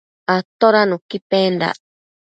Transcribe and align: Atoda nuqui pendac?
Atoda 0.35 0.81
nuqui 0.89 1.17
pendac? 1.29 1.77